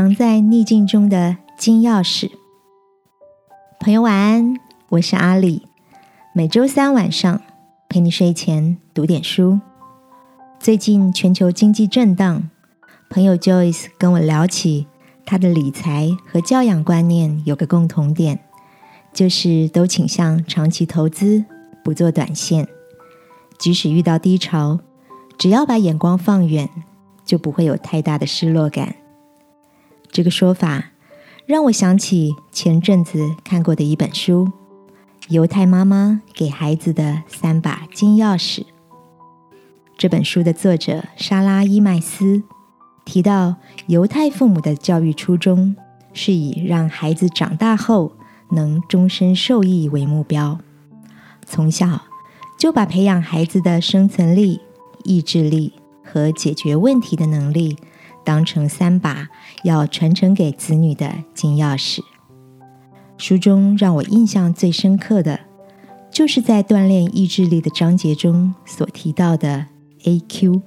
[0.00, 2.30] 藏在逆境中的金钥匙。
[3.78, 4.56] 朋友晚安，
[4.88, 5.66] 我是阿里。
[6.34, 7.42] 每周三晚上
[7.86, 9.60] 陪你睡前读点书。
[10.58, 12.48] 最近全球经济震荡，
[13.10, 14.86] 朋友 Joyce 跟我聊起
[15.26, 18.40] 他的理财和教养观念有个共同点，
[19.12, 21.44] 就是都倾向长期投资，
[21.84, 22.66] 不做短线。
[23.58, 24.80] 即使遇到低潮，
[25.36, 26.70] 只要把眼光放远，
[27.26, 28.96] 就不会有太大的失落感。
[30.12, 30.90] 这个说法
[31.46, 34.46] 让我想起前阵子看过的一本书
[35.28, 38.60] 《犹太妈妈给孩子的三把金钥匙》。
[39.96, 42.42] 这本书的作者莎拉·伊麦斯
[43.04, 45.76] 提到，犹太父母的教育初衷
[46.12, 48.12] 是以让孩子长大后
[48.50, 50.58] 能终身受益为目标，
[51.46, 52.02] 从小
[52.58, 54.60] 就把培养孩子的生存力、
[55.04, 55.72] 意志力
[56.04, 57.76] 和解决问题的能力。
[58.30, 59.28] 当成三把
[59.64, 61.98] 要传承给子女的金钥匙。
[63.18, 65.40] 书中让我印象最深刻的，
[66.12, 69.66] 就是在锻炼意志力的章节中所提到的
[70.04, 70.62] AQ，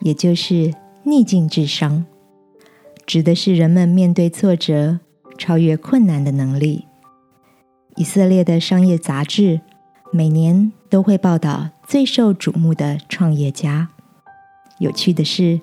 [0.00, 0.74] 也就是
[1.04, 2.04] 逆境智商，
[3.06, 5.00] 指的是人们面对挫折、
[5.38, 6.84] 超越困难的能力。
[7.96, 9.62] 以色列的商业杂志
[10.12, 13.88] 每年都会报道最受瞩目的创业家。
[14.78, 15.62] 有趣的是。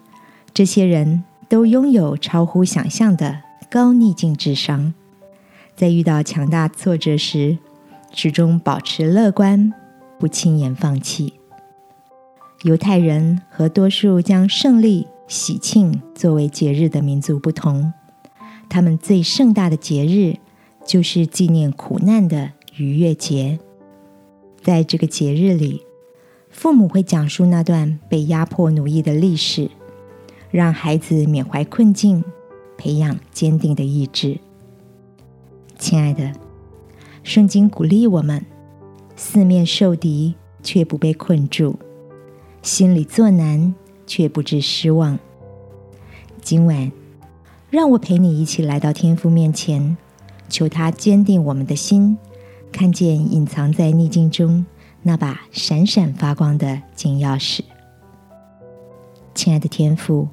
[0.54, 4.94] 这些人都拥有超乎想象的高逆境智商，
[5.76, 7.58] 在遇到强大挫折时，
[8.14, 9.74] 始终保持乐观，
[10.20, 11.34] 不轻言放弃。
[12.64, 17.94] 犹太人和多数将胜利、喜庆作为节日的民族不同，
[18.70, 20.36] 他们最盛大的节日
[20.86, 23.58] 就是纪念苦难的逾越节。
[24.62, 25.82] 在这个节日里，
[26.52, 29.72] 父母会讲述那段被压迫奴役的历史。
[30.52, 32.22] 让孩子缅怀困境，
[32.78, 34.38] 培养坚定的意志。
[35.80, 36.34] 亲爱的，
[37.24, 38.46] 圣经鼓励我们：
[39.16, 41.80] 四面受敌却不被困住，
[42.62, 43.74] 心里作难
[44.06, 45.18] 却不知失望。
[46.42, 46.92] 今晚，
[47.70, 49.96] 让我陪你一起来到天父面前，
[50.50, 52.18] 求他坚定我们的心，
[52.74, 54.66] 看见隐藏在逆境中
[55.02, 57.62] 那把闪闪发光的金钥匙。
[59.34, 60.28] 亲爱的天父。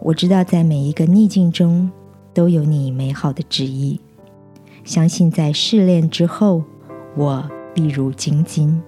[0.00, 1.90] 我知道，在每一个逆境中，
[2.32, 4.00] 都有你美好的旨意。
[4.84, 6.62] 相信在试炼之后，
[7.16, 8.80] 我必如金金。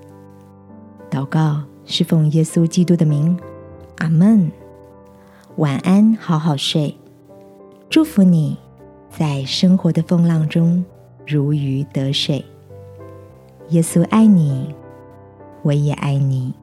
[1.10, 3.38] 祷告是奉耶稣基督的名，
[3.98, 4.50] 阿门。
[5.56, 6.96] 晚安，好好睡。
[7.90, 8.56] 祝福你
[9.10, 10.82] 在生活的风浪中
[11.26, 12.44] 如鱼得水。
[13.70, 14.72] 耶稣爱你，
[15.62, 16.54] 我也爱你。